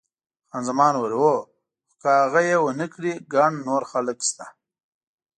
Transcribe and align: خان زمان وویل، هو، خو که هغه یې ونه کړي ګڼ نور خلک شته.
خان 0.49 0.63
زمان 0.69 0.93
وویل، 0.95 1.13
هو، 1.19 1.33
خو 1.87 1.93
که 2.01 2.09
هغه 2.21 2.41
یې 2.49 2.57
ونه 2.61 2.87
کړي 2.93 3.13
ګڼ 3.33 3.51
نور 3.67 3.81
خلک 3.91 4.17
شته. 4.29 4.45